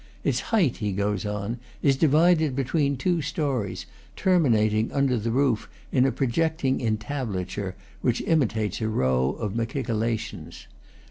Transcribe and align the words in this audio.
"Its 0.23 0.39
height," 0.49 0.77
he 0.77 0.93
goes 0.93 1.27
on, 1.27 1.59
"is 1.83 1.95
divided 1.95 2.55
between 2.55 2.97
two 2.97 3.21
stories, 3.21 3.85
terminat 4.15 4.73
ing 4.73 4.91
under 4.91 5.15
the 5.15 5.29
roof 5.29 5.69
in 5.91 6.07
a 6.07 6.11
projecting 6.11 6.81
entablature 6.81 7.75
which 8.01 8.21
imitates 8.25 8.81
a 8.81 8.89
row 8.89 9.29
of 9.33 9.53
machicolations. 9.55 10.65